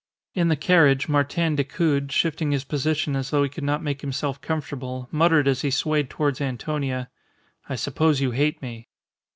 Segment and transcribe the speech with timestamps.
[0.33, 4.41] In the carriage Martin Decoud, shifting his position as though he could not make himself
[4.41, 7.07] comfortable, muttered as he swayed towards Antonia,
[7.69, 8.87] "I suppose you hate me."